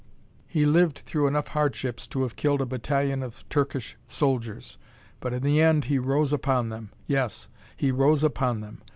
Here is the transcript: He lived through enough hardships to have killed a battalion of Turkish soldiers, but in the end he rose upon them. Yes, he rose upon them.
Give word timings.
He 0.47 0.65
lived 0.65 0.97
through 0.97 1.27
enough 1.27 1.49
hardships 1.49 2.07
to 2.07 2.23
have 2.23 2.35
killed 2.35 2.59
a 2.59 2.65
battalion 2.65 3.21
of 3.21 3.47
Turkish 3.49 3.97
soldiers, 4.07 4.79
but 5.19 5.31
in 5.31 5.43
the 5.43 5.61
end 5.61 5.85
he 5.85 5.99
rose 5.99 6.33
upon 6.33 6.69
them. 6.69 6.89
Yes, 7.05 7.47
he 7.77 7.91
rose 7.91 8.23
upon 8.23 8.61
them. 8.61 8.81